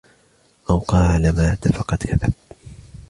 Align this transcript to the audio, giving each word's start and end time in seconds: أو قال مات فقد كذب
أو 0.69 0.79
قال 0.79 1.29
مات 1.35 1.67
فقد 1.67 1.97
كذب 1.97 2.33